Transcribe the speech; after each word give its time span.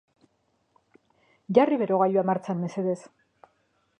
Jarri 1.59 1.77
berogailua 1.83 2.25
martxan 2.31 2.63
mesedez! 2.65 2.99